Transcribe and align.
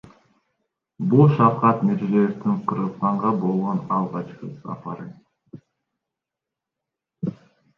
Бул 1.09 1.27
Шавкат 1.33 1.83
Мирзиёевдин 1.89 2.55
Кыргызстанга 2.71 3.33
болгон 3.43 3.83
алгачкы 3.99 4.49
сапары. 4.55 5.09